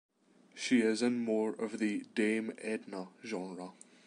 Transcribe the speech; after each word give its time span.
She 0.55 0.81
is 0.81 1.03
in 1.03 1.19
more 1.23 1.53
of 1.53 1.77
the 1.77 2.03
Dame 2.15 2.53
Edna 2.57 3.09
genre. 3.23 3.73